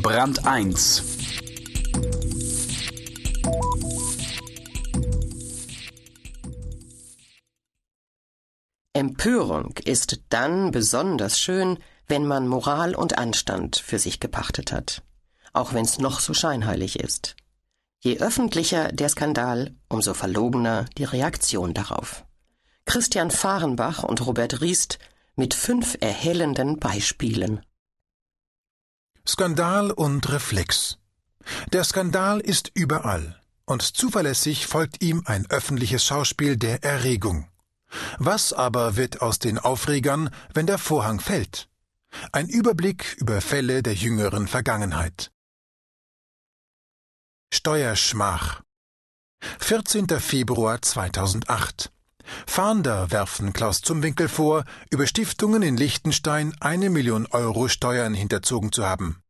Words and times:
Brand 0.00 0.46
1 0.46 1.02
Empörung 8.92 9.74
ist 9.84 10.20
dann 10.28 10.70
besonders 10.70 11.40
schön, 11.40 11.78
wenn 12.06 12.26
man 12.26 12.46
Moral 12.46 12.94
und 12.94 13.18
Anstand 13.18 13.76
für 13.76 13.98
sich 13.98 14.20
gepachtet 14.20 14.70
hat, 14.70 15.02
auch 15.52 15.72
wenn's 15.72 15.98
noch 15.98 16.20
so 16.20 16.32
scheinheilig 16.32 17.00
ist. 17.00 17.34
Je 17.98 18.20
öffentlicher 18.20 18.92
der 18.92 19.08
Skandal, 19.08 19.74
umso 19.88 20.14
verlogener 20.14 20.86
die 20.96 21.04
Reaktion 21.04 21.74
darauf. 21.74 22.24
Christian 22.84 23.32
Fahrenbach 23.32 24.04
und 24.04 24.24
Robert 24.24 24.60
Riest 24.60 25.00
mit 25.34 25.54
fünf 25.54 25.96
erhellenden 26.00 26.78
Beispielen. 26.78 27.62
Skandal 29.28 29.90
und 29.90 30.30
Reflex. 30.30 30.96
Der 31.74 31.84
Skandal 31.84 32.40
ist 32.40 32.70
überall, 32.72 33.38
und 33.66 33.82
zuverlässig 33.82 34.66
folgt 34.66 35.02
ihm 35.02 35.22
ein 35.26 35.44
öffentliches 35.50 36.02
Schauspiel 36.02 36.56
der 36.56 36.82
Erregung. 36.82 37.46
Was 38.16 38.54
aber 38.54 38.96
wird 38.96 39.20
aus 39.20 39.38
den 39.38 39.58
Aufregern, 39.58 40.30
wenn 40.54 40.66
der 40.66 40.78
Vorhang 40.78 41.20
fällt? 41.20 41.68
Ein 42.32 42.48
Überblick 42.48 43.16
über 43.18 43.42
Fälle 43.42 43.82
der 43.82 43.92
jüngeren 43.92 44.48
Vergangenheit. 44.48 45.30
Steuerschmach 47.52 48.62
14. 49.60 50.08
Februar 50.20 50.80
2008 50.80 51.92
Fahnder 52.58 53.12
werfen 53.12 53.52
Klaus 53.52 53.82
Zumwinkel 53.82 54.28
vor, 54.28 54.64
über 54.90 55.06
Stiftungen 55.06 55.62
in 55.62 55.76
Liechtenstein 55.76 56.56
eine 56.58 56.90
Million 56.90 57.28
Euro 57.28 57.68
Steuern 57.68 58.14
hinterzogen 58.14 58.72
zu 58.72 58.84
haben. 58.84 59.22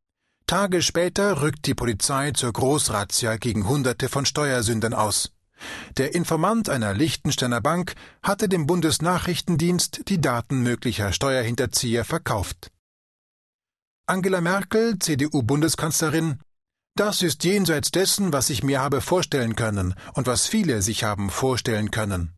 Tage 0.47 0.81
später 0.81 1.43
rückt 1.43 1.67
die 1.67 1.75
Polizei 1.75 2.31
zur 2.31 2.51
Großrazzia 2.51 3.37
gegen 3.37 3.67
Hunderte 3.67 4.09
von 4.09 4.25
Steuersündern 4.25 4.95
aus. 4.95 5.31
Der 5.97 6.15
Informant 6.15 6.69
einer 6.69 6.95
Liechtensteiner 6.95 7.61
Bank 7.61 7.93
hatte 8.23 8.49
dem 8.49 8.65
Bundesnachrichtendienst 8.65 10.09
die 10.09 10.19
Daten 10.19 10.63
möglicher 10.63 11.13
Steuerhinterzieher 11.13 12.05
verkauft. 12.05 12.71
Angela 14.07 14.41
Merkel, 14.41 14.97
CDU-Bundeskanzlerin, 14.97 16.39
das 16.95 17.21
ist 17.21 17.43
jenseits 17.43 17.91
dessen, 17.91 18.33
was 18.33 18.49
ich 18.49 18.63
mir 18.63 18.81
habe 18.81 19.01
vorstellen 19.01 19.55
können 19.55 19.93
und 20.15 20.25
was 20.25 20.47
viele 20.47 20.81
sich 20.81 21.03
haben 21.03 21.29
vorstellen 21.29 21.91
können. 21.91 22.33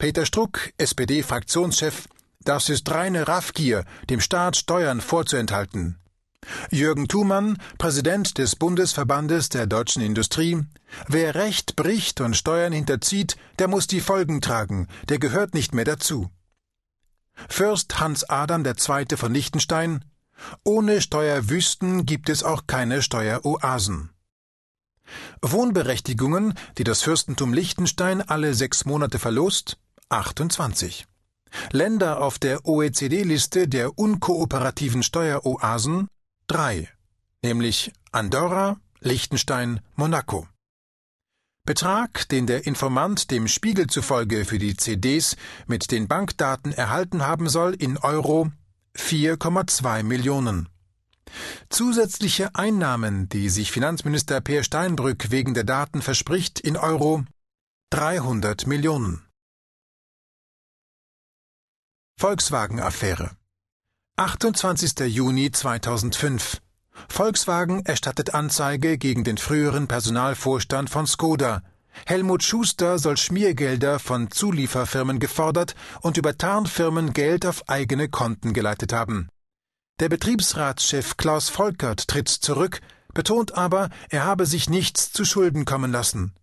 Peter 0.00 0.24
Struck, 0.24 0.72
SPD-Fraktionschef, 0.78 2.08
das 2.42 2.70
ist 2.70 2.90
reine 2.90 3.28
Raffgier, 3.28 3.84
dem 4.08 4.20
Staat 4.20 4.56
Steuern 4.56 5.02
vorzuenthalten. 5.02 5.98
Jürgen 6.70 7.06
Thumann, 7.06 7.58
Präsident 7.76 8.38
des 8.38 8.56
Bundesverbandes 8.56 9.50
der 9.50 9.66
deutschen 9.66 10.00
Industrie, 10.00 10.64
wer 11.06 11.34
Recht 11.34 11.76
bricht 11.76 12.22
und 12.22 12.34
Steuern 12.34 12.72
hinterzieht, 12.72 13.36
der 13.58 13.68
muss 13.68 13.88
die 13.88 14.00
Folgen 14.00 14.40
tragen, 14.40 14.88
der 15.10 15.18
gehört 15.18 15.52
nicht 15.52 15.74
mehr 15.74 15.84
dazu. 15.84 16.30
Fürst 17.50 18.00
Hans 18.00 18.24
Adam 18.24 18.64
II. 18.64 19.16
von 19.16 19.34
Liechtenstein, 19.34 20.06
ohne 20.64 21.02
Steuerwüsten 21.02 22.06
gibt 22.06 22.30
es 22.30 22.42
auch 22.42 22.66
keine 22.66 23.02
Steueroasen. 23.02 24.08
Wohnberechtigungen, 25.42 26.54
die 26.78 26.84
das 26.84 27.02
Fürstentum 27.02 27.52
Liechtenstein 27.52 28.22
alle 28.22 28.54
sechs 28.54 28.86
Monate 28.86 29.18
verlost, 29.18 29.76
28. 30.10 31.06
Länder 31.70 32.20
auf 32.20 32.40
der 32.40 32.66
OECD-Liste 32.66 33.68
der 33.68 33.96
unkooperativen 33.96 35.04
Steueroasen 35.04 36.08
3, 36.48 36.88
nämlich 37.42 37.92
Andorra, 38.10 38.76
Liechtenstein, 38.98 39.80
Monaco. 39.94 40.48
Betrag, 41.64 42.28
den 42.28 42.48
der 42.48 42.66
Informant 42.66 43.30
dem 43.30 43.46
Spiegel 43.46 43.86
zufolge 43.86 44.44
für 44.44 44.58
die 44.58 44.76
CDs 44.76 45.36
mit 45.68 45.92
den 45.92 46.08
Bankdaten 46.08 46.72
erhalten 46.72 47.24
haben 47.24 47.48
soll, 47.48 47.74
in 47.74 47.96
Euro 47.96 48.50
4,2 48.96 50.02
Millionen. 50.02 50.68
Zusätzliche 51.68 52.56
Einnahmen, 52.56 53.28
die 53.28 53.48
sich 53.48 53.70
Finanzminister 53.70 54.40
Peer 54.40 54.64
Steinbrück 54.64 55.30
wegen 55.30 55.54
der 55.54 55.62
Daten 55.62 56.02
verspricht, 56.02 56.58
in 56.58 56.76
Euro 56.76 57.24
300 57.90 58.66
Millionen. 58.66 59.29
Volkswagen-Affäre 62.20 63.30
28. 64.16 65.06
Juni 65.06 65.52
2005 65.52 66.58
Volkswagen 67.08 67.86
erstattet 67.86 68.34
Anzeige 68.34 68.98
gegen 68.98 69.24
den 69.24 69.38
früheren 69.38 69.88
Personalvorstand 69.88 70.90
von 70.90 71.06
Skoda. 71.06 71.62
Helmut 72.04 72.42
Schuster 72.42 72.98
soll 72.98 73.16
Schmiergelder 73.16 73.98
von 73.98 74.30
Zulieferfirmen 74.30 75.18
gefordert 75.18 75.74
und 76.02 76.18
über 76.18 76.36
Tarnfirmen 76.36 77.14
Geld 77.14 77.46
auf 77.46 77.70
eigene 77.70 78.10
Konten 78.10 78.52
geleitet 78.52 78.92
haben. 78.92 79.30
Der 79.98 80.10
Betriebsratschef 80.10 81.16
Klaus 81.16 81.48
Volkert 81.48 82.06
tritt 82.06 82.28
zurück, 82.28 82.82
betont 83.14 83.56
aber, 83.56 83.88
er 84.10 84.26
habe 84.26 84.44
sich 84.44 84.68
nichts 84.68 85.10
zu 85.10 85.24
Schulden 85.24 85.64
kommen 85.64 85.90
lassen. 85.90 86.34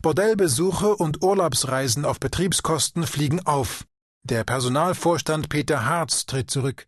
Bordellbesuche 0.00 0.96
und 0.96 1.22
Urlaubsreisen 1.22 2.06
auf 2.06 2.20
Betriebskosten 2.20 3.06
fliegen 3.06 3.44
auf. 3.44 3.84
Der 4.28 4.42
Personalvorstand 4.42 5.48
Peter 5.48 5.86
Harz 5.86 6.26
tritt 6.26 6.50
zurück. 6.50 6.84